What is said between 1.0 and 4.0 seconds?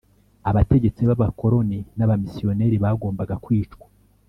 b abakoroni n abamisiyoneri bagombaga kwicwa